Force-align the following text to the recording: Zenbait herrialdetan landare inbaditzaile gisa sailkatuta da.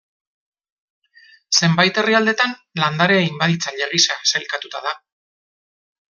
Zenbait 1.59 1.99
herrialdetan 2.03 2.55
landare 2.85 3.19
inbaditzaile 3.27 3.91
gisa 3.93 4.19
sailkatuta 4.33 4.83
da. 4.89 4.97